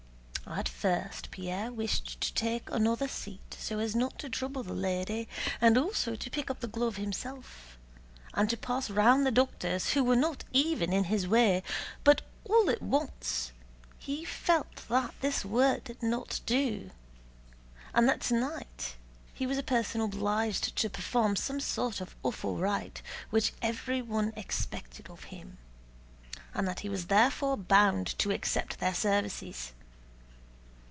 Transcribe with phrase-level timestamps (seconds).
[0.47, 5.29] At first Pierre wished to take another seat so as not to trouble the lady,
[5.61, 7.77] and also to pick up the glove himself
[8.33, 11.63] and to pass round the doctors who were not even in his way;
[12.03, 13.53] but all at once
[13.97, 16.89] he felt that this would not do,
[17.93, 18.95] and that tonight
[19.33, 25.09] he was a person obliged to perform some sort of awful rite which everyone expected
[25.09, 25.59] of him,
[26.53, 29.71] and that he was therefore bound to accept their services.